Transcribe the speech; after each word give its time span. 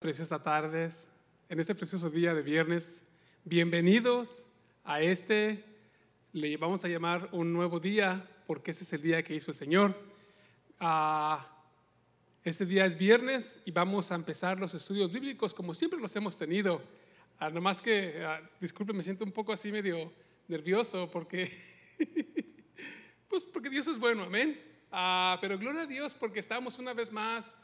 preciosas 0.00 0.42
tardes, 0.42 1.06
en 1.50 1.60
este 1.60 1.74
precioso 1.74 2.08
día 2.08 2.32
de 2.32 2.40
viernes. 2.40 3.04
Bienvenidos 3.44 4.46
a 4.82 5.02
este, 5.02 5.62
le 6.32 6.56
vamos 6.56 6.82
a 6.86 6.88
llamar 6.88 7.28
un 7.32 7.52
nuevo 7.52 7.80
día, 7.80 8.26
porque 8.46 8.70
ese 8.70 8.84
es 8.84 8.92
el 8.94 9.02
día 9.02 9.22
que 9.22 9.34
hizo 9.34 9.50
el 9.50 9.58
Señor. 9.58 9.94
Ah, 10.78 11.46
este 12.42 12.64
día 12.64 12.86
es 12.86 12.96
viernes 12.96 13.60
y 13.66 13.72
vamos 13.72 14.10
a 14.10 14.14
empezar 14.14 14.58
los 14.58 14.72
estudios 14.72 15.12
bíblicos 15.12 15.52
como 15.52 15.74
siempre 15.74 16.00
los 16.00 16.16
hemos 16.16 16.34
tenido. 16.38 16.80
Ah, 17.38 17.50
más 17.50 17.82
que, 17.82 18.24
ah, 18.24 18.40
disculpe, 18.58 18.94
me 18.94 19.02
siento 19.02 19.22
un 19.22 19.32
poco 19.32 19.52
así 19.52 19.70
medio 19.70 20.10
nervioso 20.48 21.10
porque, 21.10 21.52
pues 23.28 23.44
porque 23.44 23.68
Dios 23.68 23.86
es 23.86 23.98
bueno, 23.98 24.22
amén. 24.22 24.58
Ah, 24.90 25.36
pero 25.42 25.58
gloria 25.58 25.82
a 25.82 25.86
Dios 25.86 26.14
porque 26.14 26.40
estamos 26.40 26.78
una 26.78 26.94
vez 26.94 27.12
más 27.12 27.54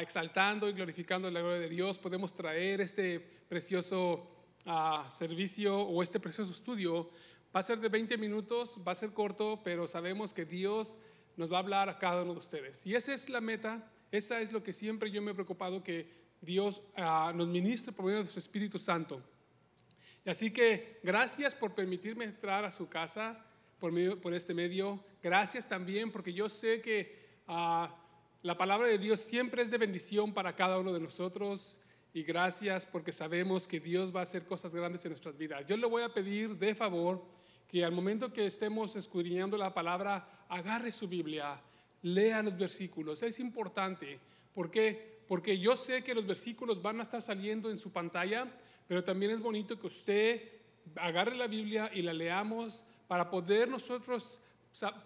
exaltando 0.00 0.68
y 0.68 0.72
glorificando 0.72 1.30
la 1.30 1.40
gloria 1.40 1.60
de 1.60 1.68
Dios, 1.68 1.98
podemos 1.98 2.34
traer 2.34 2.80
este 2.80 3.18
precioso 3.20 4.28
ah, 4.66 5.08
servicio 5.10 5.80
o 5.80 6.02
este 6.02 6.20
precioso 6.20 6.52
estudio. 6.52 7.10
Va 7.54 7.60
a 7.60 7.62
ser 7.62 7.80
de 7.80 7.88
20 7.88 8.18
minutos, 8.18 8.78
va 8.86 8.92
a 8.92 8.94
ser 8.94 9.12
corto, 9.12 9.60
pero 9.64 9.88
sabemos 9.88 10.34
que 10.34 10.44
Dios 10.44 10.96
nos 11.36 11.50
va 11.50 11.56
a 11.56 11.60
hablar 11.60 11.88
a 11.88 11.98
cada 11.98 12.22
uno 12.22 12.34
de 12.34 12.40
ustedes. 12.40 12.86
Y 12.86 12.94
esa 12.94 13.14
es 13.14 13.28
la 13.30 13.40
meta, 13.40 13.90
esa 14.12 14.40
es 14.40 14.52
lo 14.52 14.62
que 14.62 14.72
siempre 14.72 15.10
yo 15.10 15.22
me 15.22 15.30
he 15.30 15.34
preocupado, 15.34 15.82
que 15.82 16.12
Dios 16.42 16.82
ah, 16.96 17.32
nos 17.34 17.48
ministre 17.48 17.92
por 17.92 18.04
medio 18.04 18.22
de 18.22 18.30
su 18.30 18.38
Espíritu 18.38 18.78
Santo. 18.78 19.22
Y 20.26 20.30
así 20.30 20.50
que 20.50 21.00
gracias 21.02 21.54
por 21.54 21.74
permitirme 21.74 22.26
entrar 22.26 22.64
a 22.66 22.70
su 22.70 22.88
casa 22.88 23.42
por, 23.78 23.90
medio, 23.90 24.20
por 24.20 24.34
este 24.34 24.52
medio. 24.52 25.02
Gracias 25.22 25.66
también 25.66 26.12
porque 26.12 26.34
yo 26.34 26.50
sé 26.50 26.82
que... 26.82 27.26
Uh, 27.48 27.86
la 28.42 28.56
palabra 28.56 28.86
de 28.86 28.98
Dios 28.98 29.20
siempre 29.20 29.62
es 29.62 29.70
de 29.70 29.78
bendición 29.78 30.32
para 30.32 30.54
cada 30.54 30.78
uno 30.78 30.92
de 30.92 31.00
nosotros 31.00 31.80
y 32.14 32.22
gracias 32.22 32.86
porque 32.86 33.10
sabemos 33.10 33.66
que 33.66 33.80
Dios 33.80 34.14
va 34.14 34.20
a 34.20 34.22
hacer 34.22 34.46
cosas 34.46 34.72
grandes 34.72 35.04
en 35.04 35.10
nuestras 35.10 35.36
vidas. 35.36 35.66
Yo 35.66 35.76
le 35.76 35.86
voy 35.86 36.02
a 36.02 36.14
pedir 36.14 36.56
de 36.56 36.74
favor 36.74 37.24
que 37.66 37.84
al 37.84 37.92
momento 37.92 38.32
que 38.32 38.46
estemos 38.46 38.94
escudriñando 38.94 39.58
la 39.58 39.74
palabra, 39.74 40.46
agarre 40.48 40.92
su 40.92 41.08
Biblia, 41.08 41.60
lea 42.02 42.42
los 42.42 42.56
versículos. 42.56 43.22
Es 43.24 43.40
importante. 43.40 44.20
¿Por 44.54 44.70
qué? 44.70 45.18
Porque 45.26 45.58
yo 45.58 45.76
sé 45.76 46.02
que 46.04 46.14
los 46.14 46.26
versículos 46.26 46.80
van 46.80 47.00
a 47.00 47.02
estar 47.02 47.20
saliendo 47.20 47.70
en 47.70 47.78
su 47.78 47.92
pantalla, 47.92 48.46
pero 48.86 49.02
también 49.02 49.32
es 49.32 49.40
bonito 49.40 49.78
que 49.78 49.88
usted 49.88 50.48
agarre 50.94 51.36
la 51.36 51.48
Biblia 51.48 51.90
y 51.92 52.02
la 52.02 52.14
leamos 52.14 52.84
para 53.08 53.28
poder 53.28 53.68
nosotros 53.68 54.40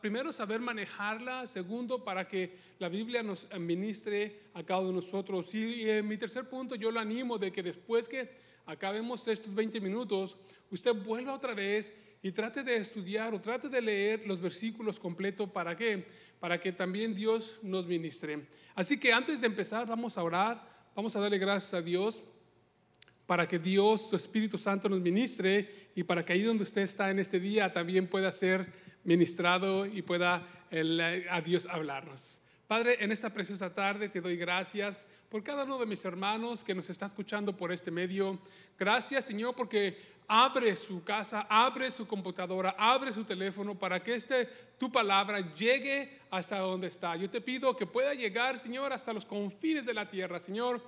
primero, 0.01 0.33
saber 0.33 0.61
manejarla. 0.61 1.47
Segundo, 1.47 2.05
para 2.05 2.29
que 2.29 2.57
la 2.79 2.89
Biblia 2.89 3.23
nos 3.23 3.47
administre 3.51 4.41
a 4.55 4.63
cada 4.63 4.81
uno 4.81 4.89
de 4.89 4.95
nosotros. 4.97 5.55
Y, 5.55 5.89
en 5.89 6.07
mi 6.07 6.17
tercer 6.17 6.49
punto, 6.49 6.75
yo 6.75 6.91
lo 6.91 7.01
animo 7.01 7.39
de 7.39 7.53
que 7.53 7.63
después 7.63 8.09
que 8.09 8.31
acabemos 8.67 9.27
estos 9.29 9.55
20 9.55 9.81
minutos, 9.81 10.37
usted 10.71 10.95
vuelva 10.95 11.35
otra 11.35 11.55
vez 11.55 11.93
y 12.23 12.31
trate 12.33 12.63
de 12.63 12.77
estudiar 12.77 13.35
o 13.35 13.41
trate 13.41 13.69
de 13.69 13.81
leer 13.81 14.27
los 14.27 14.41
versículos 14.41 14.99
completos. 14.99 15.51
¿Para 15.51 15.77
qué? 15.77 16.07
Para 16.39 16.61
que 16.61 16.73
también 16.73 17.15
Dios 17.15 17.59
nos 17.63 17.87
ministre. 17.87 18.47
Así 18.75 18.99
que 18.99 19.13
antes 19.13 19.41
de 19.41 19.47
empezar, 19.47 19.87
vamos 19.87 20.17
a 20.19 20.23
orar. 20.23 20.71
Vamos 20.95 21.17
a 21.17 21.21
darle 21.21 21.39
gracias 21.39 21.73
a 21.75 21.83
Dios 21.83 22.23
para 23.27 23.49
que 23.49 23.59
Dios, 23.59 24.11
su 24.11 24.17
Espíritu 24.17 24.59
Santo 24.59 24.89
nos 24.91 25.01
ministre 25.01 25.91
y 25.95 26.03
para 26.03 26.25
que 26.25 26.33
ahí 26.33 26.43
donde 26.43 26.65
usted 26.65 26.83
está 26.83 27.11
en 27.11 27.19
este 27.19 27.41
día 27.41 27.73
también 27.73 28.07
pueda 28.07 28.31
ser 28.33 28.71
ministrado 29.05 29.87
y 29.87 30.03
pueda 30.03 30.47
a 31.31 31.41
Dios 31.41 31.67
hablarnos. 31.67 32.41
Padre, 32.67 32.97
en 33.01 33.13
esta 33.13 33.29
preciosa 33.29 33.75
tarde 33.75 34.09
te 34.09 34.21
doy 34.21 34.37
gracias 34.37 35.07
por 35.29 35.43
cada 35.43 35.65
uno 35.65 35.79
de 35.79 35.85
mis 35.85 36.05
hermanos 36.07 36.65
que 36.65 36.75
nos 36.75 36.89
está 36.89 37.05
escuchando 37.05 37.55
por 37.55 37.71
este 37.71 37.91
medio. 37.91 38.39
Gracias, 38.79 39.27
Señor, 39.27 39.55
porque 39.55 39.99
abre 40.27 40.75
su 40.77 41.05
casa, 41.05 41.47
abre 41.51 41.91
su 41.91 42.07
computadora, 42.07 42.75
abre 42.79 43.13
su 43.13 43.25
teléfono 43.25 43.79
para 43.79 44.03
que 44.03 44.15
este, 44.15 44.49
tu 44.79 44.91
palabra 44.91 45.55
llegue 45.55 46.21
hasta 46.31 46.59
donde 46.61 46.87
está. 46.87 47.15
Yo 47.17 47.29
te 47.29 47.43
pido 47.43 47.77
que 47.77 47.85
pueda 47.85 48.15
llegar, 48.15 48.59
Señor, 48.59 48.93
hasta 48.95 49.13
los 49.13 49.27
confines 49.27 49.85
de 49.85 49.93
la 49.93 50.09
tierra. 50.09 50.41
Señor, 50.41 50.81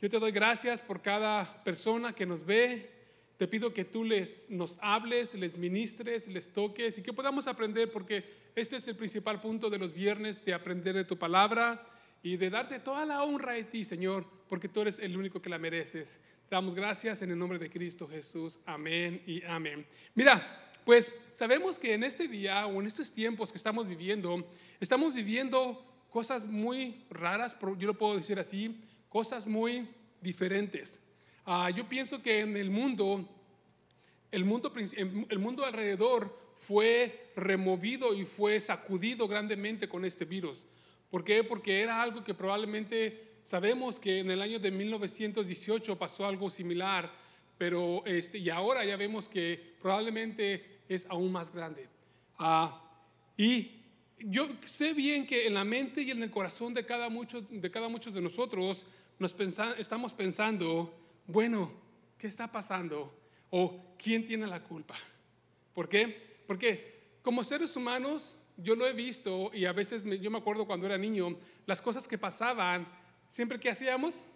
yo 0.00 0.08
te 0.08 0.20
doy 0.20 0.30
gracias 0.30 0.80
por 0.80 1.02
cada 1.02 1.60
persona 1.64 2.12
que 2.12 2.26
nos 2.26 2.44
ve, 2.44 2.93
te 3.36 3.48
pido 3.48 3.74
que 3.74 3.84
tú 3.84 4.04
les, 4.04 4.48
nos 4.50 4.78
hables, 4.80 5.34
les 5.34 5.56
ministres, 5.56 6.28
les 6.28 6.52
toques 6.52 6.98
y 6.98 7.02
que 7.02 7.12
podamos 7.12 7.46
aprender, 7.46 7.90
porque 7.90 8.24
este 8.54 8.76
es 8.76 8.86
el 8.86 8.96
principal 8.96 9.40
punto 9.40 9.68
de 9.68 9.78
los 9.78 9.92
viernes, 9.92 10.44
de 10.44 10.54
aprender 10.54 10.94
de 10.94 11.04
tu 11.04 11.18
palabra 11.18 11.84
y 12.22 12.36
de 12.36 12.48
darte 12.48 12.78
toda 12.78 13.04
la 13.04 13.24
honra 13.24 13.54
a 13.54 13.62
ti, 13.64 13.84
Señor, 13.84 14.24
porque 14.48 14.68
tú 14.68 14.82
eres 14.82 14.98
el 14.98 15.16
único 15.16 15.42
que 15.42 15.50
la 15.50 15.58
mereces. 15.58 16.18
Te 16.48 16.54
damos 16.54 16.74
gracias 16.74 17.22
en 17.22 17.30
el 17.30 17.38
nombre 17.38 17.58
de 17.58 17.70
Cristo 17.70 18.06
Jesús. 18.06 18.58
Amén 18.66 19.22
y 19.26 19.42
amén. 19.44 19.84
Mira, 20.14 20.70
pues 20.84 21.12
sabemos 21.32 21.78
que 21.78 21.94
en 21.94 22.04
este 22.04 22.28
día 22.28 22.66
o 22.66 22.80
en 22.80 22.86
estos 22.86 23.12
tiempos 23.12 23.50
que 23.50 23.58
estamos 23.58 23.88
viviendo, 23.88 24.46
estamos 24.78 25.14
viviendo 25.14 25.84
cosas 26.08 26.44
muy 26.44 27.04
raras, 27.10 27.56
yo 27.78 27.88
lo 27.88 27.98
puedo 27.98 28.16
decir 28.16 28.38
así, 28.38 28.80
cosas 29.08 29.46
muy 29.46 29.88
diferentes. 30.20 31.00
Ah, 31.46 31.70
yo 31.70 31.86
pienso 31.88 32.22
que 32.22 32.40
en 32.40 32.56
el 32.56 32.70
mundo, 32.70 33.28
el 34.30 34.44
mundo, 34.44 34.72
el 35.28 35.38
mundo 35.38 35.64
alrededor 35.64 36.44
fue 36.56 37.32
removido 37.36 38.14
y 38.14 38.24
fue 38.24 38.58
sacudido 38.60 39.28
grandemente 39.28 39.88
con 39.88 40.04
este 40.04 40.24
virus. 40.24 40.66
¿Por 41.10 41.22
qué? 41.22 41.44
Porque 41.44 41.82
era 41.82 42.00
algo 42.00 42.24
que 42.24 42.32
probablemente 42.32 43.34
sabemos 43.42 44.00
que 44.00 44.20
en 44.20 44.30
el 44.30 44.40
año 44.40 44.58
de 44.58 44.70
1918 44.70 45.98
pasó 45.98 46.26
algo 46.26 46.48
similar, 46.48 47.12
pero 47.58 48.02
este, 48.06 48.38
y 48.38 48.48
ahora 48.48 48.84
ya 48.84 48.96
vemos 48.96 49.28
que 49.28 49.74
probablemente 49.82 50.80
es 50.88 51.06
aún 51.10 51.30
más 51.30 51.52
grande. 51.52 51.86
Ah, 52.38 52.82
y 53.36 53.82
yo 54.18 54.48
sé 54.64 54.94
bien 54.94 55.26
que 55.26 55.46
en 55.46 55.54
la 55.54 55.64
mente 55.64 56.00
y 56.00 56.10
en 56.10 56.22
el 56.22 56.30
corazón 56.30 56.72
de 56.72 56.86
cada 56.86 57.10
mucho, 57.10 57.42
de 57.42 57.70
cada 57.70 57.88
muchos 57.88 58.14
de 58.14 58.22
nosotros 58.22 58.86
nos 59.18 59.36
estamos 59.78 60.14
pensando 60.14 61.03
bueno, 61.26 61.72
¿qué 62.18 62.26
está 62.26 62.50
pasando? 62.50 63.14
¿O 63.50 63.94
quién 63.98 64.26
tiene 64.26 64.46
la 64.46 64.62
culpa? 64.62 64.96
¿Por 65.72 65.88
qué? 65.88 66.42
Porque 66.46 67.18
como 67.22 67.42
seres 67.42 67.76
humanos, 67.76 68.36
yo 68.56 68.76
lo 68.76 68.86
he 68.86 68.92
visto 68.92 69.50
y 69.52 69.64
a 69.64 69.72
veces 69.72 70.04
yo 70.20 70.30
me 70.30 70.38
acuerdo 70.38 70.66
cuando 70.66 70.86
era 70.86 70.98
niño, 70.98 71.36
las 71.66 71.80
cosas 71.80 72.06
que 72.06 72.18
pasaban, 72.18 72.86
siempre 73.28 73.58
que 73.58 73.70
hacíamos, 73.70 74.26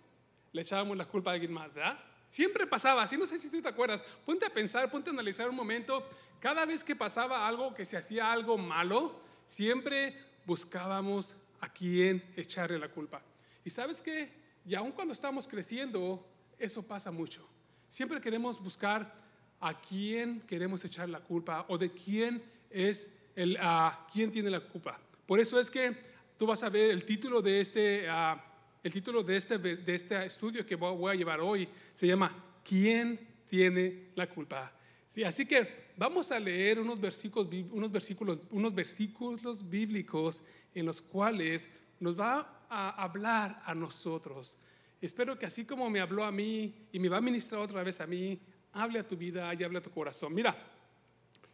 le 0.53 0.63
echábamos 0.63 0.97
la 0.97 1.05
culpa 1.05 1.31
a 1.31 1.35
alguien 1.35 1.53
más, 1.53 1.73
¿verdad? 1.75 1.99
Siempre 2.31 2.67
pasaba, 2.67 3.03
así 3.03 3.17
no 3.17 3.27
sé 3.27 3.39
si 3.39 3.49
tú 3.49 3.61
te 3.63 3.69
acuerdas, 3.69 4.03
ponte 4.25 4.47
a 4.47 4.51
pensar, 4.51 4.91
ponte 4.91 5.11
a 5.11 5.13
analizar 5.13 5.49
un 5.49 5.57
momento, 5.57 6.07
cada 6.41 6.65
vez 6.67 6.85
que 6.85 6.97
pasaba 6.97 7.47
algo, 7.47 7.75
que 7.75 7.85
se 7.85 7.97
hacía 7.97 8.33
algo 8.33 8.59
malo, 8.59 9.21
siempre 9.47 10.15
buscábamos 10.45 11.35
a 11.61 11.73
quién 11.73 12.23
echarle 12.37 12.79
la 12.79 12.89
culpa. 12.89 13.23
Y 13.65 13.71
sabes 13.71 14.03
qué, 14.03 14.31
y 14.67 14.75
aun 14.75 14.93
cuando 14.93 15.15
estamos 15.15 15.47
creciendo, 15.49 16.27
eso 16.59 16.83
pasa 16.83 17.11
mucho. 17.11 17.47
Siempre 17.87 18.21
queremos 18.21 18.63
buscar 18.63 19.15
a 19.61 19.81
quién 19.81 20.41
queremos 20.43 20.85
echar 20.85 21.09
la 21.09 21.21
culpa 21.21 21.65
o 21.69 21.79
de 21.79 21.91
quién 21.91 22.43
es 22.71 23.11
el, 23.35 23.57
a 23.61 24.07
quién 24.13 24.31
tiene 24.31 24.51
la 24.51 24.61
culpa. 24.61 25.01
Por 25.27 25.41
eso 25.41 25.59
es 25.59 25.71
que 25.71 25.95
tú 26.37 26.47
vas 26.47 26.63
a 26.63 26.69
ver 26.69 26.91
el 26.91 27.05
título 27.05 27.43
de 27.43 27.61
este, 27.61 28.07
el 28.07 28.93
título 28.93 29.23
de 29.23 29.37
este, 29.37 29.59
de 29.59 29.95
este 29.95 30.25
estudio 30.25 30.65
que 30.65 30.77
voy 30.77 31.13
a 31.13 31.17
llevar 31.17 31.41
hoy, 31.41 31.69
se 31.95 32.07
llama 32.07 32.33
¿Quién 32.65 33.19
tiene 33.49 34.11
la 34.15 34.27
culpa? 34.27 34.73
Sí, 35.09 35.25
así 35.25 35.47
que 35.47 35.89
vamos 35.97 36.31
a 36.31 36.39
leer 36.39 36.79
unos 36.79 37.01
versículos, 37.01 37.49
unos 37.71 37.91
versículos, 37.91 38.39
unos 38.51 38.75
versículos 38.75 39.69
bíblicos 39.69 40.43
en 40.75 40.87
los 40.87 41.01
cuales 41.01 41.71
nos 41.99 42.19
va 42.19 42.67
a 42.69 43.03
hablar 43.03 43.63
a 43.65 43.75
nosotros 43.75 44.57
Espero 45.01 45.39
que 45.39 45.47
así 45.47 45.65
como 45.65 45.89
me 45.89 46.01
habló 46.01 46.25
a 46.25 46.33
mí 46.33 46.75
y 46.93 46.99
me 46.99 47.09
va 47.09 47.19
a 47.19 47.21
ministrar 47.21 47.61
otra 47.61 47.83
vez 47.83 48.01
a 48.01 48.07
mí, 48.07 48.41
hable 48.73 48.99
a 48.99 49.07
tu 49.07 49.17
vida 49.17 49.55
y 49.55 49.63
hable 49.63 49.79
a 49.79 49.83
tu 49.83 49.91
corazón. 49.91 50.35
Mira, 50.35 50.57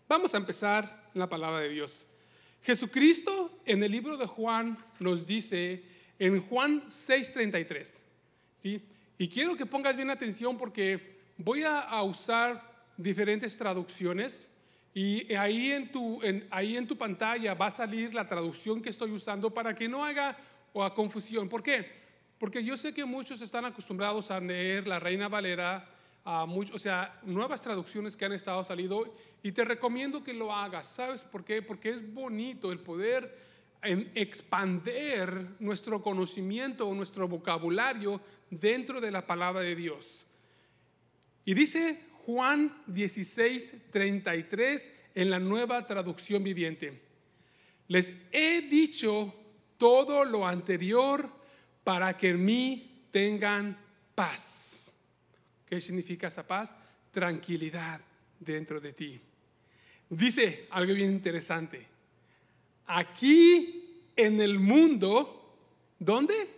vamos 0.08 0.34
a 0.34 0.38
empezar 0.38 1.10
en 1.14 1.20
la 1.20 1.28
palabra 1.28 1.60
de 1.60 1.68
Dios. 1.68 2.06
Jesucristo 2.62 3.60
en 3.66 3.82
el 3.82 3.92
libro 3.92 4.16
de 4.16 4.26
Juan 4.26 4.78
nos 4.98 5.26
dice 5.26 5.84
en 6.18 6.40
Juan 6.40 6.86
6:33, 6.86 8.00
¿sí? 8.56 8.82
Y 9.18 9.28
quiero 9.28 9.56
que 9.56 9.66
pongas 9.66 9.94
bien 9.94 10.08
atención 10.08 10.56
porque 10.56 11.18
voy 11.36 11.64
a, 11.64 12.02
usar 12.02 12.62
diferentes 12.96 13.56
traducciones 13.58 14.48
y 14.94 15.32
ahí 15.34 15.72
en, 15.72 15.92
tu, 15.92 16.20
ahí 16.50 16.76
en 16.76 16.86
tu 16.86 16.96
pantalla 16.96 17.54
va 17.54 17.66
a 17.66 17.70
salir 17.70 18.14
la 18.14 18.26
traducción 18.26 18.80
que 18.80 18.90
estoy 18.90 19.10
usando 19.10 19.52
para 19.52 19.74
que 19.74 19.88
no 19.88 20.04
haga 20.04 20.36
o 20.72 20.94
confusión. 20.94 21.48
¿Por 21.48 21.62
qué? 21.62 22.03
Porque 22.44 22.62
yo 22.62 22.76
sé 22.76 22.92
que 22.92 23.06
muchos 23.06 23.40
están 23.40 23.64
acostumbrados 23.64 24.30
a 24.30 24.38
leer 24.38 24.86
la 24.86 24.98
Reina 24.98 25.28
Valera, 25.28 25.88
a 26.26 26.44
o 26.44 26.78
sea, 26.78 27.18
nuevas 27.22 27.62
traducciones 27.62 28.18
que 28.18 28.26
han 28.26 28.34
estado 28.34 28.62
saliendo 28.62 29.16
y 29.42 29.50
te 29.52 29.64
recomiendo 29.64 30.22
que 30.22 30.34
lo 30.34 30.52
hagas. 30.52 30.86
¿Sabes 30.86 31.24
por 31.24 31.42
qué? 31.42 31.62
Porque 31.62 31.88
es 31.88 32.12
bonito 32.12 32.70
el 32.70 32.80
poder 32.80 33.34
en 33.82 34.12
expander 34.14 35.52
nuestro 35.58 36.02
conocimiento 36.02 36.86
o 36.86 36.94
nuestro 36.94 37.26
vocabulario 37.26 38.20
dentro 38.50 39.00
de 39.00 39.10
la 39.10 39.26
palabra 39.26 39.62
de 39.62 39.74
Dios. 39.74 40.26
Y 41.46 41.54
dice 41.54 42.04
Juan 42.26 42.76
16, 42.88 43.90
33 43.90 44.90
en 45.14 45.30
la 45.30 45.38
nueva 45.38 45.86
traducción 45.86 46.44
viviente. 46.44 47.00
Les 47.88 48.22
he 48.32 48.60
dicho 48.68 49.34
todo 49.78 50.26
lo 50.26 50.46
anterior 50.46 51.42
para 51.84 52.16
que 52.16 52.30
en 52.30 52.44
mí 52.44 53.06
tengan 53.10 53.78
paz. 54.14 54.92
¿Qué 55.66 55.80
significa 55.80 56.28
esa 56.28 56.46
paz? 56.46 56.74
Tranquilidad 57.12 58.00
dentro 58.40 58.80
de 58.80 58.92
ti. 58.92 59.20
Dice 60.08 60.66
algo 60.70 60.94
bien 60.94 61.12
interesante. 61.12 61.86
Aquí 62.86 64.10
en 64.16 64.40
el 64.40 64.58
mundo, 64.58 65.58
¿dónde? 65.98 66.48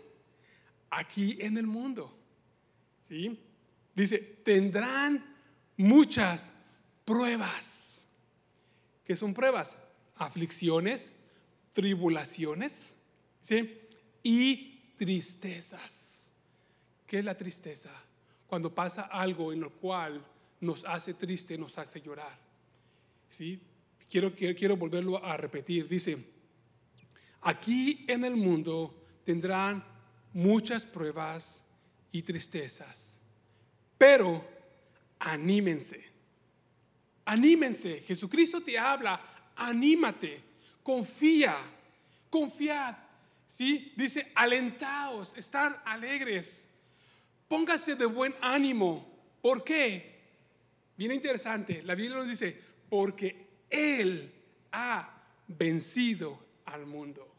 Aquí 0.91 1.37
en 1.41 1.59
el 1.59 1.67
mundo. 1.67 2.17
¿Sí? 3.09 3.39
Dice, 3.95 4.19
tendrán 4.45 5.25
muchas 5.77 6.53
pruebas. 7.05 8.07
¿Qué 9.05 9.17
son 9.17 9.33
pruebas? 9.33 9.77
Aflicciones, 10.17 11.13
tribulaciones, 11.73 12.95
¿sí? 13.43 13.79
Y 14.23 14.76
tristezas. 14.97 16.33
¿Qué 17.07 17.19
es 17.19 17.25
la 17.25 17.37
tristeza? 17.37 17.91
Cuando 18.47 18.75
pasa 18.75 19.03
algo 19.03 19.53
en 19.53 19.61
lo 19.61 19.71
cual 19.71 20.25
nos 20.61 20.85
hace 20.85 21.15
triste, 21.15 21.59
nos 21.59 21.79
hace 21.79 22.01
llorar. 22.01 22.39
¿Sí? 23.31 23.61
Quiero, 24.11 24.35
quiero, 24.35 24.59
quiero 24.59 24.77
volverlo 24.77 25.23
a 25.23 25.37
repetir. 25.37 25.89
Dice, 25.89 26.17
aquí 27.43 28.05
en 28.09 28.25
el 28.25 28.37
mundo 28.37 28.95
tendrán 29.25 29.85
muchas 30.33 30.85
pruebas 30.85 31.61
y 32.13 32.23
tristezas, 32.23 33.19
pero 33.99 34.47
anímense, 35.19 36.05
anímense. 37.25 38.01
Jesucristo 38.03 38.61
te 38.61 38.79
habla, 38.79 39.53
anímate, 39.57 40.43
confía, 40.83 41.57
confiad. 42.31 43.06
¿Sí? 43.47 43.93
Dice, 43.97 44.33
alentaos, 44.35 45.37
estar 45.37 45.83
alegres, 45.87 46.69
póngase 47.49 47.95
de 47.95 48.07
buen 48.07 48.35
ánimo. 48.41 49.07
¿Por 49.41 49.63
qué? 49.63 50.17
Bien 50.97 51.13
interesante, 51.13 51.83
la 51.83 51.95
Biblia 51.95 52.17
nos 52.17 52.29
dice, 52.29 52.59
porque 52.89 53.47
Él 53.71 54.33
ha 54.73 55.23
vencido 55.47 56.39
al 56.65 56.87
mundo. 56.87 57.33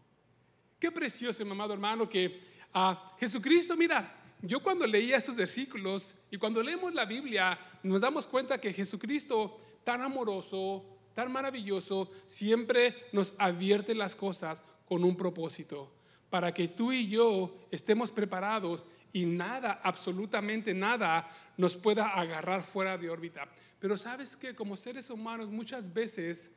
Qué 0.80 0.92
precioso, 0.92 1.44
amado 1.44 1.74
hermano, 1.74 2.07
que 2.07 2.48
a 2.74 2.89
ah, 2.92 3.15
Jesucristo, 3.19 3.75
mira, 3.75 4.13
yo 4.42 4.62
cuando 4.62 4.86
leía 4.86 5.18
estos 5.18 5.36
versículos 5.36 6.13
y 6.30 6.38
cuando 6.38 6.62
leemos 6.62 6.94
la 6.94 7.06
Biblia, 7.06 7.59
nos 7.81 8.01
damos 8.01 8.27
cuenta 8.27 8.62
que 8.62 8.74
Jesucristo, 8.74 9.59
tan 9.83 10.01
amoroso, 10.01 10.86
tan 11.15 11.31
maravilloso, 11.31 12.12
siempre 12.27 13.07
nos 13.12 13.33
advierte 13.39 13.95
las 13.95 14.15
cosas 14.15 14.62
con 14.86 15.04
un 15.04 15.18
propósito, 15.18 15.92
para 16.29 16.53
que 16.53 16.68
tú 16.68 16.91
y 16.91 17.07
yo 17.07 17.68
estemos 17.71 18.12
preparados 18.12 18.85
y 19.13 19.25
nada, 19.25 19.79
absolutamente 19.83 20.74
nada, 20.74 21.29
nos 21.57 21.75
pueda 21.75 22.09
agarrar 22.09 22.63
fuera 22.63 22.97
de 22.97 23.09
órbita. 23.09 23.47
Pero 23.79 23.97
sabes 23.97 24.35
que 24.35 24.56
como 24.56 24.75
seres 24.75 25.09
humanos 25.09 25.50
muchas 25.50 25.94
veces 25.94 26.51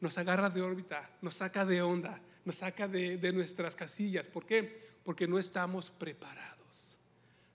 nos 0.00 0.18
agarra 0.18 0.50
de 0.50 0.62
órbita, 0.62 1.08
nos 1.20 1.34
saca 1.34 1.64
de 1.64 1.80
onda, 1.80 2.20
nos 2.44 2.56
saca 2.56 2.88
de, 2.88 3.16
de 3.18 3.32
nuestras 3.32 3.76
casillas. 3.76 4.26
¿Por 4.26 4.44
qué? 4.44 4.82
Porque 5.04 5.28
no 5.28 5.38
estamos 5.38 5.90
preparados. 5.90 6.96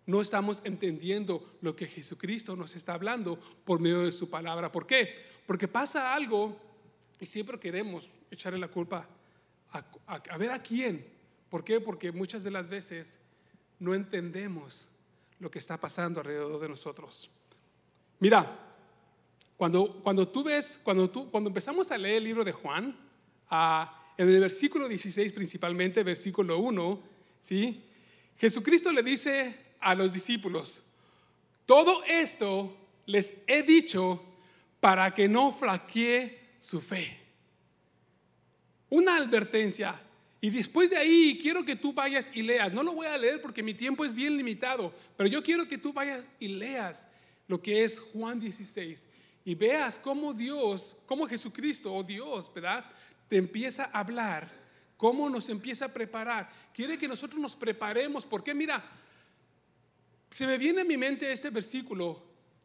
No 0.05 0.21
estamos 0.21 0.61
entendiendo 0.63 1.57
lo 1.61 1.75
que 1.75 1.85
Jesucristo 1.85 2.55
nos 2.55 2.75
está 2.75 2.93
hablando 2.93 3.37
por 3.65 3.81
medio 3.81 4.03
de 4.03 4.13
su 4.13 4.29
palabra. 4.29 4.71
¿Por 4.71 4.87
qué? 4.87 5.13
Porque 5.45 5.67
pasa 5.67 6.13
algo 6.13 6.57
y 7.19 7.25
siempre 7.25 7.59
queremos 7.59 8.09
echarle 8.31 8.59
la 8.59 8.69
culpa 8.69 9.07
a, 9.71 9.83
a 10.07 10.37
ver 10.37 10.51
a 10.51 10.63
quién. 10.63 11.16
¿Por 11.49 11.63
qué? 11.63 11.79
Porque 11.79 12.11
muchas 12.11 12.43
de 12.43 12.51
las 12.51 12.67
veces 12.67 13.19
no 13.79 13.93
entendemos 13.93 14.87
lo 15.39 15.51
que 15.51 15.59
está 15.59 15.79
pasando 15.79 16.19
alrededor 16.19 16.59
de 16.59 16.69
nosotros. 16.69 17.29
Mira, 18.19 18.59
cuando, 19.55 20.01
cuando 20.03 20.27
tú 20.27 20.43
ves, 20.43 20.79
cuando, 20.83 21.09
tú, 21.09 21.29
cuando 21.29 21.49
empezamos 21.49 21.91
a 21.91 21.97
leer 21.97 22.17
el 22.17 22.23
libro 22.23 22.43
de 22.43 22.51
Juan, 22.51 22.95
en 24.17 24.29
el 24.29 24.39
versículo 24.39 24.87
16 24.87 25.33
principalmente, 25.33 26.03
versículo 26.03 26.59
1, 26.59 27.03
¿sí? 27.39 27.83
Jesucristo 28.37 28.91
le 28.91 29.03
dice 29.03 29.55
a 29.79 29.95
los 29.95 30.13
discípulos, 30.13 30.81
todo 31.65 32.03
esto 32.05 32.75
les 33.05 33.43
he 33.47 33.63
dicho 33.63 34.23
para 34.79 35.13
que 35.13 35.27
no 35.27 35.53
flaquee 35.53 36.39
su 36.59 36.81
fe. 36.81 37.19
Una 38.89 39.17
advertencia, 39.17 39.99
y 40.39 40.49
después 40.49 40.91
de 40.91 40.97
ahí 40.97 41.39
quiero 41.41 41.63
que 41.63 41.75
tú 41.75 41.93
vayas 41.93 42.31
y 42.33 42.43
leas. 42.43 42.71
No 42.71 42.83
lo 42.83 42.93
voy 42.93 43.07
a 43.07 43.17
leer 43.17 43.41
porque 43.41 43.63
mi 43.63 43.73
tiempo 43.73 44.05
es 44.05 44.13
bien 44.13 44.37
limitado, 44.37 44.93
pero 45.15 45.27
yo 45.27 45.43
quiero 45.43 45.67
que 45.67 45.77
tú 45.77 45.91
vayas 45.91 46.27
y 46.39 46.47
leas 46.47 47.07
lo 47.47 47.61
que 47.61 47.83
es 47.83 47.99
Juan 47.99 48.39
16 48.39 49.07
y 49.45 49.55
veas 49.55 49.97
cómo 49.97 50.33
Dios, 50.33 50.95
cómo 51.05 51.25
Jesucristo 51.25 51.93
o 51.93 52.03
Dios, 52.03 52.51
¿verdad? 52.53 52.85
Te 53.27 53.37
empieza 53.37 53.85
a 53.85 53.99
hablar, 53.99 54.51
cómo 54.95 55.29
nos 55.29 55.49
empieza 55.49 55.85
a 55.85 55.93
preparar. 55.93 56.49
Quiere 56.73 56.97
que 56.97 57.07
nosotros 57.07 57.41
nos 57.41 57.55
preparemos, 57.55 58.25
porque 58.25 58.53
mira, 58.53 58.83
se 60.31 60.45
me 60.45 60.57
viene 60.57 60.81
a 60.81 60.85
mi 60.85 60.97
mente 60.97 61.31
este 61.31 61.49
versículo 61.49 62.21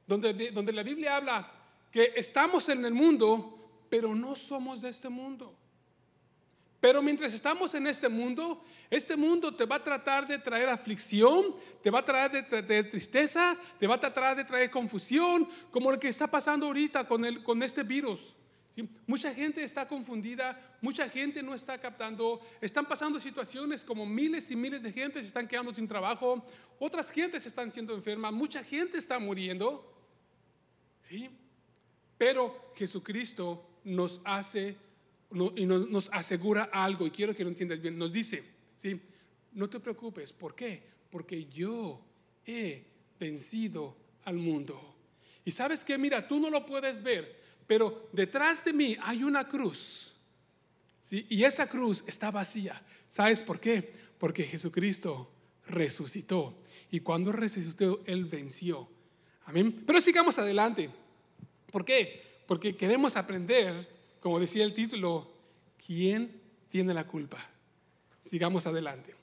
donde, 0.06 0.50
donde 0.50 0.72
la 0.72 0.82
Biblia 0.82 1.16
habla 1.16 1.50
que 1.90 2.12
estamos 2.16 2.68
en 2.68 2.84
el 2.84 2.92
mundo, 2.92 3.86
pero 3.88 4.14
no 4.14 4.34
somos 4.34 4.82
de 4.82 4.88
este 4.88 5.08
mundo. 5.08 5.56
Pero 6.82 7.00
mientras 7.00 7.32
estamos 7.32 7.72
en 7.76 7.86
este 7.86 8.08
mundo, 8.08 8.60
este 8.90 9.14
mundo 9.14 9.54
te 9.54 9.66
va 9.66 9.76
a 9.76 9.84
tratar 9.84 10.26
de 10.26 10.36
traer 10.36 10.68
aflicción, 10.68 11.54
te 11.80 11.92
va 11.92 12.00
a 12.00 12.04
traer 12.04 12.44
de, 12.50 12.82
tristeza, 12.82 13.56
te 13.78 13.86
va 13.86 13.94
a 13.94 14.00
tratar 14.00 14.36
de 14.36 14.42
traer 14.42 14.68
confusión, 14.68 15.48
como 15.70 15.92
lo 15.92 16.00
que 16.00 16.08
está 16.08 16.26
pasando 16.26 16.66
ahorita 16.66 17.06
con, 17.06 17.24
el, 17.24 17.40
con 17.44 17.62
este 17.62 17.84
virus. 17.84 18.34
Mucha 19.06 19.32
gente 19.32 19.62
está 19.62 19.86
confundida, 19.86 20.58
mucha 20.80 21.08
gente 21.08 21.40
no 21.40 21.54
está 21.54 21.78
captando, 21.78 22.40
están 22.60 22.86
pasando 22.86 23.20
situaciones 23.20 23.84
como 23.84 24.04
miles 24.04 24.50
y 24.50 24.56
miles 24.56 24.82
de 24.82 24.92
gente 24.92 25.20
se 25.22 25.28
están 25.28 25.46
quedando 25.46 25.72
sin 25.72 25.86
trabajo, 25.86 26.44
otras 26.80 27.12
gentes 27.12 27.46
están 27.46 27.70
siendo 27.70 27.94
enfermas, 27.94 28.32
mucha 28.32 28.64
gente 28.64 28.98
está 28.98 29.20
muriendo. 29.20 29.88
¿sí? 31.08 31.30
Pero 32.18 32.72
Jesucristo 32.74 33.78
nos 33.84 34.20
hace 34.24 34.76
y 35.56 35.66
nos 35.66 36.10
asegura 36.12 36.64
algo, 36.72 37.06
y 37.06 37.10
quiero 37.10 37.34
que 37.34 37.44
lo 37.44 37.50
entiendas 37.50 37.80
bien, 37.80 37.98
nos 37.98 38.12
dice, 38.12 38.42
¿sí? 38.76 39.00
no 39.52 39.68
te 39.68 39.80
preocupes, 39.80 40.32
¿por 40.32 40.54
qué? 40.54 40.82
Porque 41.10 41.46
yo 41.46 42.00
he 42.46 42.84
vencido 43.18 43.96
al 44.24 44.36
mundo. 44.36 44.94
Y 45.44 45.50
sabes 45.50 45.84
que, 45.84 45.98
mira, 45.98 46.26
tú 46.26 46.38
no 46.38 46.50
lo 46.50 46.64
puedes 46.64 47.02
ver, 47.02 47.40
pero 47.66 48.08
detrás 48.12 48.64
de 48.64 48.72
mí 48.72 48.96
hay 49.02 49.24
una 49.24 49.48
cruz. 49.48 50.14
¿sí? 51.02 51.26
Y 51.28 51.44
esa 51.44 51.68
cruz 51.68 52.04
está 52.06 52.30
vacía. 52.30 52.80
¿Sabes 53.08 53.42
por 53.42 53.60
qué? 53.60 53.92
Porque 54.18 54.44
Jesucristo 54.44 55.30
resucitó. 55.66 56.62
Y 56.90 57.00
cuando 57.00 57.32
resucitó, 57.32 58.02
Él 58.06 58.26
venció. 58.26 58.88
Amén. 59.44 59.82
Pero 59.86 60.00
sigamos 60.00 60.38
adelante. 60.38 60.90
¿Por 61.70 61.84
qué? 61.84 62.42
Porque 62.46 62.76
queremos 62.76 63.16
aprender 63.16 63.88
como 64.22 64.38
decía 64.38 64.62
el 64.64 64.72
título, 64.72 65.28
¿quién 65.84 66.40
tiene 66.70 66.94
la 66.94 67.06
culpa? 67.06 67.44
Sigamos 68.22 68.66
adelante. 68.66 69.14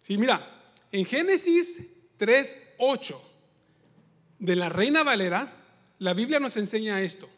Sí, 0.00 0.16
mira, 0.16 0.72
en 0.92 1.04
Génesis 1.04 1.84
3:8 2.16 3.20
de 4.38 4.54
la 4.56 4.68
Reina 4.68 5.02
Valera, 5.02 5.52
la 5.98 6.14
Biblia 6.14 6.38
nos 6.38 6.56
enseña 6.56 7.00
esto. 7.00 7.28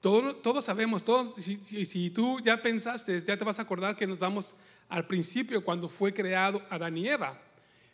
Todos, 0.00 0.64
sabemos, 0.64 1.02
todos, 1.02 1.34
si, 1.42 1.56
si, 1.86 2.10
tú 2.10 2.38
ya 2.40 2.60
pensaste, 2.60 3.18
ya 3.20 3.38
te 3.38 3.44
vas 3.44 3.58
a 3.58 3.62
acordar 3.62 3.96
que 3.96 4.06
nos 4.06 4.18
vamos 4.18 4.54
al 4.90 5.06
principio 5.06 5.64
cuando 5.64 5.88
fue 5.88 6.12
creado 6.12 6.60
Adán 6.68 6.98
y 6.98 7.08
Eva. 7.08 7.40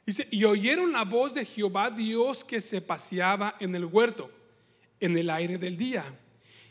Dice, 0.05 0.27
y 0.31 0.43
oyeron 0.43 0.91
la 0.91 1.05
voz 1.05 1.35
de 1.35 1.45
Jehová 1.45 1.89
Dios 1.89 2.43
que 2.43 2.61
se 2.61 2.81
paseaba 2.81 3.55
en 3.61 3.77
el 3.77 3.85
huerto, 3.85 4.29
en 4.99 5.17
el 5.17 5.31
aire 5.31 5.57
del 5.57 5.77
día. 5.77 6.05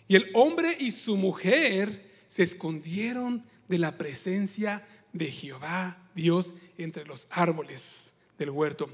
Y 0.09 0.17
el 0.17 0.29
hombre 0.33 0.75
y 0.77 0.91
su 0.91 1.15
mujer 1.15 2.11
se 2.27 2.43
escondieron 2.43 3.45
de 3.69 3.77
la 3.77 3.97
presencia 3.97 4.85
de 5.13 5.27
Jehová, 5.27 5.97
Dios, 6.13 6.53
entre 6.77 7.05
los 7.05 7.27
árboles 7.29 8.13
del 8.37 8.49
huerto. 8.49 8.89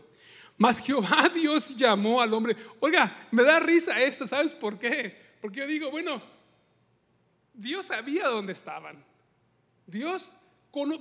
Mas 0.56 0.78
Jehová 0.80 1.32
Dios 1.34 1.76
llamó 1.76 2.22
al 2.22 2.32
hombre. 2.36 2.56
Oiga, 2.80 3.28
me 3.32 3.42
da 3.42 3.60
risa 3.60 4.00
esto, 4.00 4.28
¿sabes 4.28 4.54
por 4.54 4.78
qué? 4.78 5.16
Porque 5.42 5.62
yo 5.62 5.66
digo, 5.68 5.90
bueno, 5.90 6.22
Dios 7.56 7.88
sabía 7.88 8.28
dónde 8.28 8.54
estaban. 8.54 9.04
Dios 9.88 10.32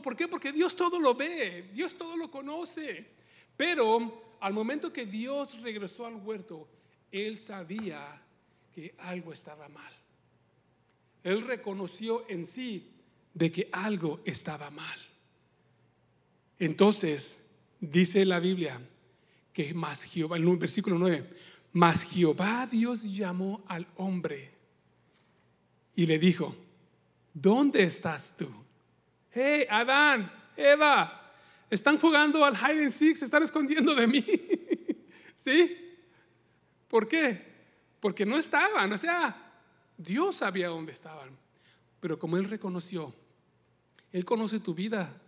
¿Por 0.02 0.14
qué? 0.14 0.28
Porque 0.28 0.52
Dios 0.52 0.76
todo 0.76 1.00
lo 1.00 1.16
ve, 1.16 1.70
Dios 1.74 1.98
todo 1.98 2.16
lo 2.16 2.30
conoce. 2.30 3.04
Pero 3.56 4.36
al 4.38 4.52
momento 4.52 4.92
que 4.92 5.04
Dios 5.04 5.60
regresó 5.62 6.06
al 6.06 6.14
huerto, 6.14 6.68
Él 7.10 7.36
sabía 7.36 8.22
que 8.72 8.94
algo 8.98 9.32
estaba 9.32 9.68
mal. 9.68 9.92
Él 11.24 11.42
reconoció 11.42 12.28
en 12.28 12.46
sí 12.46 12.92
de 13.32 13.50
que 13.50 13.68
algo 13.72 14.20
estaba 14.24 14.70
mal. 14.70 15.00
Entonces, 16.58 17.44
dice 17.80 18.24
la 18.24 18.38
Biblia 18.38 18.80
que 19.52 19.72
más 19.72 20.04
Jehová, 20.04 20.36
el 20.36 20.44
versículo 20.56 20.98
9, 20.98 21.28
más 21.72 22.04
Jehová 22.04 22.68
Dios 22.70 23.02
llamó 23.02 23.64
al 23.66 23.86
hombre 23.96 24.52
y 25.96 26.06
le 26.06 26.18
dijo, 26.18 26.54
¿dónde 27.32 27.82
estás 27.82 28.36
tú? 28.36 28.48
Hey, 29.30 29.66
Adán, 29.68 30.30
Eva, 30.56 31.32
están 31.70 31.98
jugando 31.98 32.44
al 32.44 32.54
hide 32.54 32.82
and 32.82 32.90
seek, 32.90 33.16
se 33.16 33.24
están 33.24 33.42
escondiendo 33.42 33.94
de 33.94 34.06
mí. 34.06 34.24
¿Sí? 35.34 35.76
¿Por 36.86 37.08
qué? 37.08 37.54
Porque 37.98 38.26
no 38.26 38.36
estaban, 38.36 38.92
o 38.92 38.98
sea, 38.98 39.43
Dios 39.96 40.36
sabía 40.36 40.68
dónde 40.68 40.92
estaban. 40.92 41.30
Pero 42.00 42.18
como 42.18 42.36
Él 42.36 42.44
reconoció, 42.44 43.14
Él 44.12 44.24
conoce 44.24 44.60
tu 44.60 44.74
vida 44.74 45.20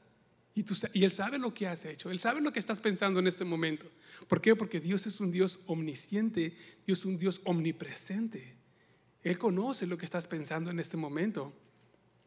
y, 0.55 0.65
Él 1.05 1.11
sabe 1.11 1.39
lo 1.39 1.53
que 1.53 1.67
has 1.67 1.85
hecho, 1.85 2.11
Él 2.11 2.19
sabe 2.19 2.41
lo 2.41 2.53
que 2.53 2.59
estás 2.59 2.81
pensando 2.81 3.21
en 3.21 3.27
este 3.27 3.45
momento. 3.45 3.87
¿Por 4.27 4.41
qué? 4.41 4.57
Porque 4.57 4.81
Dios 4.81 5.07
es 5.07 5.21
un 5.21 5.31
Dios 5.31 5.61
omnisciente, 5.67 6.57
Dios 6.87 7.01
es 7.01 7.05
un 7.05 7.19
Dios 7.19 7.41
omnipresente. 7.45 8.57
Él 9.23 9.39
conoce 9.39 9.87
lo 9.87 9.99
que 9.99 10.05
estás 10.05 10.27
pensando 10.27 10.71
en 10.71 10.79
este 10.79 10.97
momento. 10.97 11.53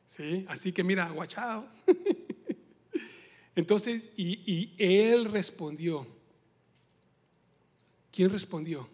¿Sí? 0.07 0.45
Así 0.47 0.71
que 0.71 0.83
mira, 0.83 1.09
guachado. 1.09 1.67
Entonces, 3.55 4.09
y, 4.15 4.41
y 4.51 4.75
Él 4.77 5.25
respondió. 5.25 6.07
¿Quién 8.11 8.29
respondió? 8.29 8.87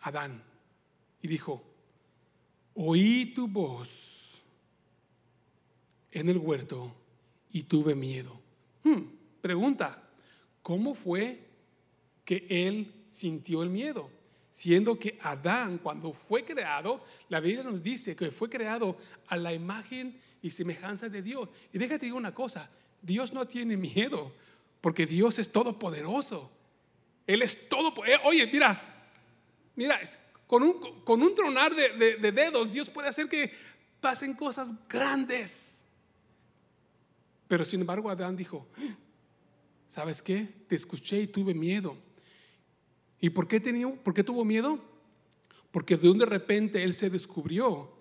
Adán. 0.00 0.45
Y 1.22 1.28
dijo, 1.28 1.62
oí 2.74 3.32
tu 3.34 3.48
voz 3.48 4.42
en 6.12 6.28
el 6.28 6.38
huerto 6.38 6.94
y 7.50 7.62
tuve 7.62 7.94
miedo. 7.94 8.38
Hmm, 8.84 9.02
pregunta, 9.40 10.02
¿cómo 10.62 10.94
fue 10.94 11.40
que 12.24 12.46
él 12.48 12.92
sintió 13.10 13.62
el 13.62 13.70
miedo? 13.70 14.10
Siendo 14.50 14.98
que 14.98 15.18
Adán, 15.22 15.78
cuando 15.78 16.12
fue 16.12 16.44
creado, 16.44 17.04
la 17.28 17.40
Biblia 17.40 17.62
nos 17.62 17.82
dice 17.82 18.16
que 18.16 18.30
fue 18.30 18.48
creado 18.48 18.96
a 19.26 19.36
la 19.36 19.52
imagen 19.52 20.18
y 20.40 20.50
semejanza 20.50 21.08
de 21.08 21.20
Dios. 21.22 21.48
Y 21.72 21.78
déjate 21.78 22.06
decir 22.06 22.14
una 22.14 22.32
cosa, 22.32 22.70
Dios 23.02 23.32
no 23.32 23.46
tiene 23.46 23.76
miedo, 23.76 24.32
porque 24.80 25.06
Dios 25.06 25.38
es 25.38 25.50
todopoderoso. 25.50 26.50
Él 27.26 27.42
es 27.42 27.68
todo. 27.68 27.92
Eh, 28.04 28.16
oye, 28.24 28.46
mira, 28.46 28.80
mira, 29.74 30.00
con 30.46 30.62
un, 30.62 31.00
con 31.02 31.22
un 31.22 31.34
tronar 31.34 31.74
de, 31.74 32.16
de 32.16 32.32
dedos, 32.32 32.72
Dios 32.72 32.88
puede 32.88 33.08
hacer 33.08 33.28
que 33.28 33.52
pasen 34.00 34.34
cosas 34.34 34.72
grandes. 34.88 35.84
Pero 37.48 37.64
sin 37.64 37.80
embargo 37.80 38.10
Adán 38.10 38.36
dijo, 38.36 38.66
¿sabes 39.88 40.22
qué? 40.22 40.48
Te 40.68 40.76
escuché 40.76 41.20
y 41.20 41.26
tuve 41.26 41.54
miedo. 41.54 41.96
¿Y 43.20 43.30
por 43.30 43.48
qué, 43.48 43.60
por 44.02 44.14
qué 44.14 44.22
tuvo 44.22 44.44
miedo? 44.44 44.78
Porque 45.70 45.96
de 45.96 46.08
un 46.08 46.18
de 46.18 46.26
repente 46.26 46.82
él 46.82 46.94
se 46.94 47.10
descubrió 47.10 47.92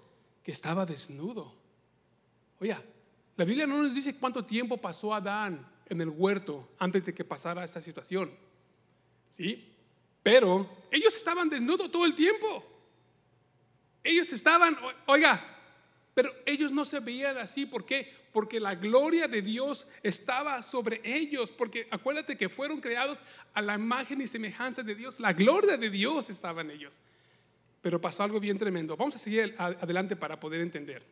que 0.44 0.52
estaba 0.52 0.86
desnudo. 0.86 1.56
Oye, 2.60 2.76
la 3.36 3.46
Biblia 3.46 3.68
no 3.68 3.82
nos 3.82 3.94
dice 3.94 4.16
cuánto 4.16 4.46
tiempo 4.46 4.78
pasó 4.78 5.14
Adán 5.14 5.68
en 5.88 6.02
el 6.02 6.10
huerto 6.10 6.70
antes 6.80 7.06
de 7.06 7.14
que 7.14 7.24
pasara 7.24 7.64
esta 7.64 7.82
situación. 7.82 8.32
¿Sí? 9.28 9.75
Pero 10.26 10.68
ellos 10.90 11.16
estaban 11.16 11.48
desnudos 11.50 11.92
todo 11.92 12.04
el 12.04 12.16
tiempo. 12.16 12.66
Ellos 14.04 14.34
estaban, 14.34 14.76
oiga, 15.06 15.40
pero 16.16 16.34
ellos 16.48 16.72
no 16.72 16.84
se 16.84 17.00
veían 17.00 17.38
así. 17.38 17.68
¿Por 17.68 17.86
qué? 17.86 18.12
Porque 18.34 18.60
la 18.60 18.74
gloria 18.74 19.28
de 19.28 19.44
Dios 19.44 19.86
estaba 20.02 20.64
sobre 20.64 21.00
ellos. 21.04 21.52
Porque 21.52 21.88
acuérdate 21.92 22.36
que 22.36 22.50
fueron 22.50 22.82
creados 22.82 23.22
a 23.54 23.62
la 23.62 23.76
imagen 23.76 24.20
y 24.20 24.26
semejanza 24.26 24.82
de 24.82 24.96
Dios. 24.96 25.20
La 25.20 25.32
gloria 25.32 25.78
de 25.78 25.92
Dios 25.92 26.32
estaba 26.32 26.62
en 26.62 26.72
ellos. 26.72 27.00
Pero 27.84 28.02
pasó 28.02 28.24
algo 28.24 28.40
bien 28.40 28.58
tremendo. 28.58 28.98
Vamos 28.98 29.14
a 29.14 29.20
seguir 29.20 29.54
adelante 29.60 30.16
para 30.16 30.40
poder 30.40 30.62
entender. 30.62 31.04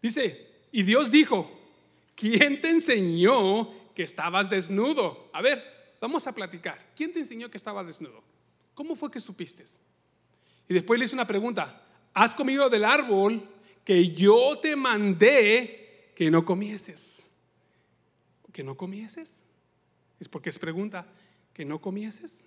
Dice, 0.00 0.48
y 0.70 0.84
Dios 0.84 1.10
dijo, 1.10 1.50
¿quién 2.14 2.60
te 2.60 2.70
enseñó 2.70 3.92
que 3.96 4.04
estabas 4.04 4.48
desnudo? 4.48 5.28
A 5.32 5.42
ver, 5.42 5.79
vamos 6.00 6.26
a 6.26 6.32
platicar. 6.32 6.92
¿Quién 6.96 7.12
te 7.12 7.18
enseñó 7.18 7.50
que 7.50 7.56
estabas 7.56 7.86
desnudo? 7.86 8.22
¿Cómo 8.74 8.96
fue 8.96 9.10
que 9.10 9.20
supiste? 9.20 9.64
Y 10.68 10.74
después 10.74 10.98
le 10.98 11.04
hice 11.04 11.14
una 11.14 11.26
pregunta. 11.26 11.82
¿Has 12.14 12.34
comido 12.34 12.68
del 12.68 12.84
árbol 12.84 13.46
que 13.84 14.10
yo 14.10 14.58
te 14.60 14.76
mandé 14.76 16.12
que 16.14 16.30
no 16.30 16.44
comieses. 16.44 17.26
¿Que 18.52 18.62
no 18.62 18.76
comieses? 18.76 19.36
Es 20.18 20.28
porque 20.28 20.50
es 20.50 20.58
pregunta, 20.58 21.06
¿que 21.54 21.64
no 21.64 21.80
comieses? 21.80 22.44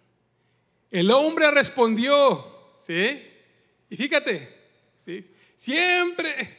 El 0.92 1.10
hombre 1.10 1.50
respondió, 1.50 2.76
¿sí? 2.78 3.24
Y 3.90 3.96
fíjate, 3.96 4.48
¿sí? 4.98 5.26
Siempre, 5.56 6.58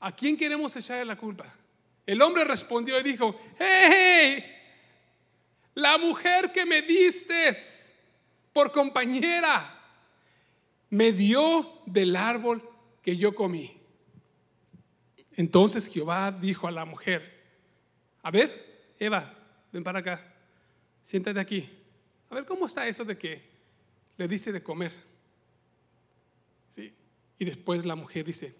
¿a 0.00 0.10
quién 0.16 0.36
queremos 0.36 0.74
echarle 0.74 1.04
la 1.04 1.16
culpa? 1.16 1.54
El 2.06 2.22
hombre 2.22 2.44
respondió 2.44 2.98
y 2.98 3.02
dijo, 3.02 3.38
hey, 3.58 4.53
la 5.74 5.98
mujer 5.98 6.52
que 6.52 6.64
me 6.64 6.82
diste 6.82 7.50
por 8.52 8.70
compañera 8.70 9.80
me 10.90 11.12
dio 11.12 11.82
del 11.86 12.14
árbol 12.14 12.62
que 13.02 13.16
yo 13.16 13.34
comí. 13.34 13.80
Entonces 15.32 15.88
Jehová 15.88 16.30
dijo 16.30 16.68
a 16.68 16.70
la 16.70 16.84
mujer, 16.84 17.42
a 18.22 18.30
ver, 18.30 18.94
Eva, 18.98 19.34
ven 19.72 19.82
para 19.82 19.98
acá, 19.98 20.34
siéntate 21.02 21.40
aquí. 21.40 21.68
A 22.30 22.34
ver, 22.36 22.46
¿cómo 22.46 22.66
está 22.66 22.86
eso 22.86 23.04
de 23.04 23.18
que 23.18 23.42
le 24.16 24.28
dice 24.28 24.52
de 24.52 24.62
comer? 24.62 24.92
¿Sí? 26.70 26.92
Y 27.38 27.44
después 27.44 27.84
la 27.84 27.96
mujer 27.96 28.24
dice, 28.24 28.54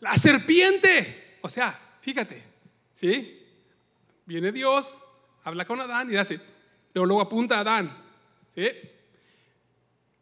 la 0.00 0.14
serpiente. 0.14 1.38
O 1.40 1.48
sea, 1.48 1.96
fíjate, 2.00 2.42
¿sí? 2.94 3.46
Viene 4.26 4.52
Dios, 4.52 4.94
habla 5.44 5.64
con 5.64 5.80
Adán 5.80 6.10
y 6.10 6.16
dice, 6.16 6.40
luego, 6.94 7.06
luego 7.06 7.22
apunta 7.22 7.56
a 7.56 7.60
Adán, 7.60 7.96
¿sí? 8.54 8.66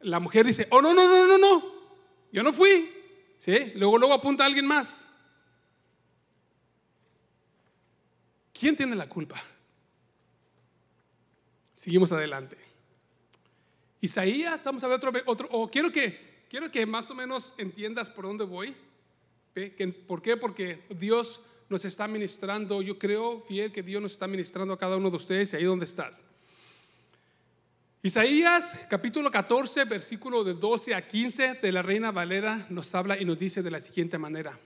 La 0.01 0.21
mujer 0.21 0.47
dice, 0.47 0.67
oh, 0.71 0.81
no, 0.81 0.95
no, 0.95 1.09
no, 1.09 1.27
no, 1.27 1.39
no, 1.39 1.73
yo 2.33 2.43
no 2.43 2.53
fui, 2.53 2.91
¿sí? 3.39 3.73
Luego, 3.75 3.99
luego 3.99 4.15
apunta 4.15 4.45
a 4.45 4.47
alguien 4.47 4.67
más. 4.67 5.05
¿Quién 8.53 8.77
tiene 8.77 8.97
la 8.97 9.09
culpa? 9.09 9.41
Seguimos 11.75 12.11
adelante. 12.11 12.57
Isaías, 14.01 14.65
vamos 14.65 14.83
a 14.83 14.89
ver 14.89 14.97
otro, 14.97 15.13
otro 15.27 15.49
o 15.53 15.71
quiero 15.71 15.93
que, 15.93 16.45
quiero 16.49 16.71
que 16.71 16.85
más 16.87 17.11
o 17.11 17.15
menos 17.15 17.55
entiendas 17.59 18.11
por 18.11 18.25
dónde 18.25 18.45
voy. 18.45 18.77
¿Por 20.07 20.23
qué? 20.23 20.37
Porque 20.37 20.85
Dios 20.91 21.41
nos 21.69 21.85
está 21.85 22.09
ministrando, 22.09 22.81
yo 22.83 22.99
creo 22.99 23.41
fiel 23.43 23.73
que 23.73 23.83
Dios 23.83 24.01
nos 24.01 24.13
está 24.13 24.27
ministrando 24.27 24.73
a 24.75 24.79
cada 24.79 24.97
uno 24.97 25.11
de 25.11 25.17
ustedes 25.17 25.53
y 25.53 25.57
ahí 25.57 25.65
donde 25.65 25.85
estás. 25.85 26.25
Isaías 28.03 28.87
capítulo 28.89 29.31
14, 29.31 29.85
versículo 29.85 30.45
de 30.45 30.55
12 30.55 30.95
a 30.95 31.07
15 31.07 31.55
de 31.55 31.73
la 31.73 31.83
Reina 31.83 32.11
Valera 32.11 32.67
nos 32.71 32.95
habla 32.95 33.21
y 33.21 33.25
nos 33.25 33.39
dice 33.39 33.63
de 33.63 33.71
la 33.71 33.81
siguiente 33.81 34.19
manera. 34.19 34.59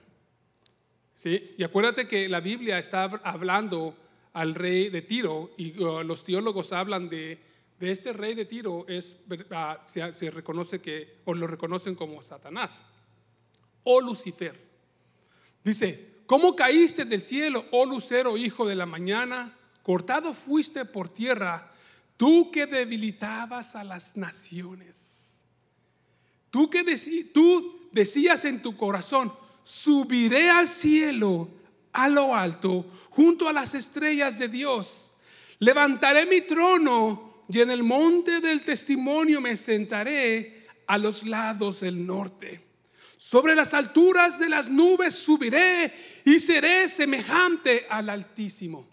¿Sí? 1.15 1.55
Y 1.57 1.63
acuérdate 1.63 2.07
que 2.07 2.29
la 2.29 2.39
Biblia 2.39 2.79
está 2.79 3.05
hablando 3.23 3.95
al 4.33 4.55
rey 4.55 4.89
de 4.89 5.01
Tiro 5.01 5.51
y 5.57 5.77
uh, 5.79 6.03
los 6.03 6.23
teólogos 6.23 6.73
hablan 6.73 7.09
de, 7.09 7.39
de 7.79 7.91
este 7.91 8.13
rey 8.13 8.33
de 8.33 8.45
Tiro, 8.45 8.85
es, 8.87 9.17
uh, 9.29 9.75
se, 9.85 10.31
reconoce 10.31 10.79
que, 10.79 11.17
o 11.25 11.33
lo 11.33 11.47
reconocen 11.47 11.95
como 11.95 12.21
Satanás 12.23 12.81
o 13.83 13.99
Lucifer. 13.99 14.59
Dice, 15.63 16.12
¿cómo 16.25 16.55
caíste 16.55 17.05
del 17.05 17.21
cielo, 17.21 17.65
oh 17.71 17.85
lucero, 17.85 18.37
hijo 18.37 18.67
de 18.67 18.75
la 18.75 18.85
mañana? 18.85 19.57
Cortado 19.83 20.33
fuiste 20.33 20.85
por 20.85 21.09
tierra, 21.09 21.71
tú 22.17 22.51
que 22.51 22.65
debilitabas 22.65 23.75
a 23.75 23.83
las 23.83 24.15
naciones. 24.15 25.43
Tú 26.49 26.69
que 26.69 26.83
tú 27.33 27.89
decías 27.91 28.45
en 28.45 28.61
tu 28.61 28.77
corazón, 28.77 29.33
subiré 29.63 30.49
al 30.49 30.67
cielo, 30.67 31.49
a 31.91 32.07
lo 32.07 32.35
alto, 32.35 32.85
junto 33.09 33.47
a 33.47 33.53
las 33.53 33.73
estrellas 33.73 34.37
de 34.37 34.47
Dios. 34.47 35.15
Levantaré 35.59 36.25
mi 36.25 36.41
trono 36.41 37.43
y 37.49 37.59
en 37.59 37.71
el 37.71 37.83
monte 37.83 38.39
del 38.39 38.61
testimonio 38.61 39.41
me 39.41 39.55
sentaré 39.55 40.67
a 40.87 40.97
los 40.97 41.23
lados 41.23 41.81
del 41.81 42.05
norte. 42.05 42.61
Sobre 43.23 43.55
las 43.55 43.73
alturas 43.73 44.37
de 44.37 44.49
las 44.49 44.69
nubes 44.69 45.15
subiré 45.15 46.21
y 46.25 46.39
seré 46.39 46.89
semejante 46.89 47.87
al 47.89 48.09
Altísimo. 48.09 48.85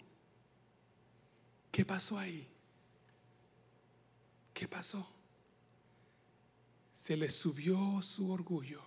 ¿Qué 1.69 1.83
pasó 1.83 2.17
ahí? 2.17 2.47
¿Qué 4.53 4.69
pasó? 4.69 5.05
Se 6.95 7.17
le 7.17 7.29
subió 7.29 8.01
su 8.01 8.31
orgullo. 8.31 8.81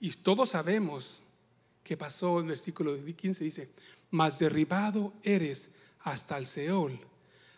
Y 0.00 0.10
todos 0.10 0.50
sabemos 0.50 1.22
qué 1.82 1.96
pasó 1.96 2.40
en 2.40 2.44
el 2.44 2.50
versículo 2.50 2.94
15. 2.94 3.42
Dice, 3.42 3.70
mas 4.10 4.38
derribado 4.38 5.14
eres 5.22 5.70
hasta 6.00 6.36
el 6.36 6.46
Seol, 6.46 7.00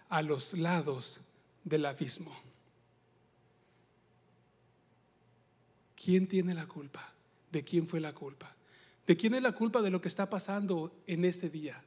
a 0.09 0.23
los 0.23 0.55
lados 0.55 1.21
del 1.65 1.87
abismo. 1.87 2.48
¿Quién 6.09 6.27
tiene 6.27 6.55
la 6.55 6.67
culpa? 6.67 7.13
¿De 7.53 7.63
quién 7.63 7.87
fue 7.87 8.01
la 8.01 8.15
culpa? 8.15 8.57
¿De 9.07 9.15
quién 9.15 9.35
es 9.35 9.43
la 9.43 9.53
culpa 9.53 9.83
de 9.83 9.91
lo 9.91 10.01
que 10.01 10.09
está 10.09 10.31
pasando 10.31 11.03
en 11.07 11.23
este 11.27 11.51
día? 11.51 11.85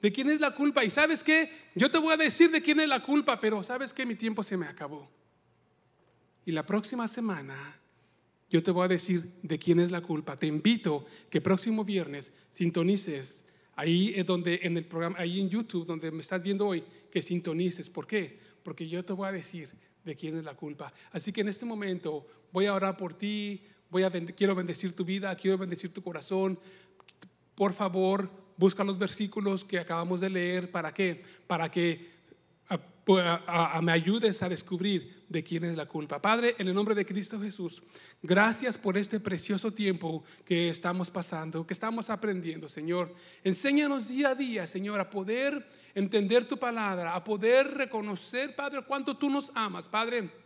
¿De 0.00 0.12
quién 0.12 0.30
es 0.30 0.38
la 0.38 0.54
culpa? 0.54 0.84
Y 0.84 0.90
sabes 0.90 1.24
qué? 1.24 1.50
Yo 1.74 1.90
te 1.90 1.98
voy 1.98 2.12
a 2.12 2.16
decir 2.16 2.52
de 2.52 2.62
quién 2.62 2.78
es 2.78 2.88
la 2.88 3.02
culpa, 3.02 3.40
pero 3.40 3.60
sabes 3.64 3.92
que 3.92 4.06
mi 4.06 4.14
tiempo 4.14 4.44
se 4.44 4.56
me 4.56 4.68
acabó. 4.68 5.10
Y 6.46 6.52
la 6.52 6.64
próxima 6.64 7.08
semana 7.08 7.80
yo 8.48 8.62
te 8.62 8.70
voy 8.70 8.84
a 8.84 8.88
decir 8.88 9.32
de 9.42 9.58
quién 9.58 9.80
es 9.80 9.90
la 9.90 10.02
culpa. 10.02 10.38
Te 10.38 10.46
invito 10.46 11.04
que 11.28 11.40
próximo 11.40 11.84
viernes 11.84 12.32
sintonices 12.52 13.48
ahí 13.74 14.12
es 14.14 14.24
donde 14.24 14.60
en 14.62 14.76
el 14.76 14.84
programa, 14.84 15.16
ahí 15.18 15.40
en 15.40 15.50
YouTube 15.50 15.84
donde 15.84 16.12
me 16.12 16.20
estás 16.20 16.44
viendo 16.44 16.68
hoy, 16.68 16.84
que 17.10 17.20
sintonices. 17.20 17.90
¿Por 17.90 18.06
qué? 18.06 18.38
Porque 18.62 18.88
yo 18.88 19.04
te 19.04 19.12
voy 19.14 19.26
a 19.26 19.32
decir 19.32 19.68
de 20.04 20.16
quién 20.16 20.36
es 20.36 20.44
la 20.44 20.54
culpa. 20.54 20.92
Así 21.10 21.32
que 21.32 21.40
en 21.42 21.48
este 21.48 21.64
momento 21.64 22.26
voy 22.52 22.66
a 22.66 22.74
orar 22.74 22.96
por 22.96 23.14
ti, 23.14 23.62
voy 23.90 24.02
a 24.02 24.10
quiero 24.10 24.54
bendecir 24.54 24.94
tu 24.94 25.04
vida, 25.04 25.34
quiero 25.36 25.58
bendecir 25.58 25.92
tu 25.92 26.02
corazón. 26.02 26.58
Por 27.54 27.72
favor, 27.72 28.30
busca 28.56 28.84
los 28.84 28.98
versículos 28.98 29.64
que 29.64 29.78
acabamos 29.78 30.20
de 30.20 30.30
leer. 30.30 30.70
¿Para 30.70 30.92
qué? 30.92 31.22
Para 31.46 31.70
que 31.70 32.10
me 33.06 33.92
ayudes 33.92 34.42
a 34.42 34.48
descubrir 34.48 35.22
de 35.28 35.42
quién 35.42 35.64
es 35.64 35.76
la 35.76 35.86
culpa. 35.86 36.20
Padre, 36.20 36.54
en 36.58 36.68
el 36.68 36.74
nombre 36.74 36.94
de 36.94 37.06
Cristo 37.06 37.40
Jesús, 37.40 37.82
gracias 38.22 38.76
por 38.76 38.96
este 38.98 39.18
precioso 39.18 39.72
tiempo 39.72 40.22
que 40.44 40.68
estamos 40.68 41.10
pasando, 41.10 41.66
que 41.66 41.74
estamos 41.74 42.10
aprendiendo, 42.10 42.68
Señor. 42.68 43.14
Enséñanos 43.42 44.08
día 44.08 44.30
a 44.30 44.34
día, 44.34 44.66
Señor, 44.66 45.00
a 45.00 45.10
poder 45.10 45.66
entender 45.94 46.46
tu 46.46 46.58
palabra, 46.58 47.14
a 47.14 47.24
poder 47.24 47.66
reconocer, 47.68 48.54
Padre, 48.54 48.82
cuánto 48.86 49.16
tú 49.16 49.30
nos 49.30 49.50
amas, 49.54 49.88
Padre. 49.88 50.41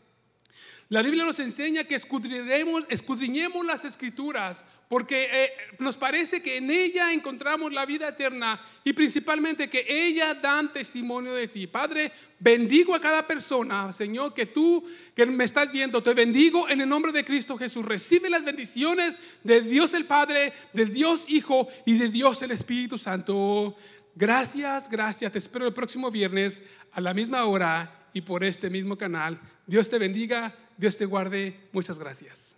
La 0.88 1.02
Biblia 1.02 1.24
nos 1.24 1.40
enseña 1.40 1.84
que 1.84 1.96
escudriñemos, 1.96 3.66
las 3.66 3.84
escrituras 3.84 4.64
porque 4.88 5.28
eh, 5.32 5.50
nos 5.80 5.96
parece 5.96 6.40
que 6.40 6.58
en 6.58 6.70
ella 6.70 7.12
encontramos 7.12 7.72
la 7.72 7.84
vida 7.84 8.08
eterna 8.08 8.60
y 8.84 8.92
principalmente 8.92 9.68
que 9.68 9.84
ella 9.88 10.34
dan 10.34 10.72
testimonio 10.72 11.34
de 11.34 11.48
ti. 11.48 11.66
Padre, 11.66 12.12
bendigo 12.38 12.94
a 12.94 13.00
cada 13.00 13.26
persona, 13.26 13.92
Señor, 13.92 14.32
que 14.32 14.46
tú 14.46 14.84
que 15.14 15.26
me 15.26 15.42
estás 15.42 15.72
viendo, 15.72 16.02
te 16.02 16.14
bendigo 16.14 16.68
en 16.68 16.80
el 16.80 16.88
nombre 16.88 17.10
de 17.10 17.24
Cristo 17.24 17.58
Jesús. 17.58 17.84
Recibe 17.84 18.30
las 18.30 18.44
bendiciones 18.44 19.18
de 19.42 19.60
Dios 19.60 19.92
el 19.92 20.04
Padre, 20.04 20.52
del 20.72 20.92
Dios 20.92 21.24
Hijo 21.28 21.66
y 21.84 21.94
de 21.94 22.08
Dios 22.08 22.42
el 22.42 22.52
Espíritu 22.52 22.96
Santo. 22.96 23.76
Gracias, 24.14 24.88
gracias. 24.88 25.32
Te 25.32 25.38
espero 25.38 25.66
el 25.66 25.74
próximo 25.74 26.12
viernes 26.12 26.62
a 26.92 27.00
la 27.00 27.12
misma 27.12 27.44
hora 27.44 28.08
y 28.12 28.20
por 28.20 28.44
este 28.44 28.70
mismo 28.70 28.96
canal. 28.96 29.40
Dios 29.66 29.90
te 29.90 29.98
bendiga, 29.98 30.54
Dios 30.76 30.96
te 30.96 31.04
guarde. 31.04 31.54
Muchas 31.72 31.98
gracias. 31.98 32.55